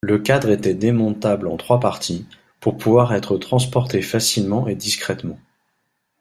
Le 0.03 0.17
cadre 0.17 0.49
était 0.49 0.73
démontable 0.73 1.47
en 1.47 1.57
trois 1.57 1.79
parties, 1.79 2.25
pour 2.59 2.75
pouvoir 2.75 3.13
être 3.13 3.37
transporté 3.37 4.01
facilement 4.01 4.67
et 4.67 4.73
discrètement. 4.73 5.37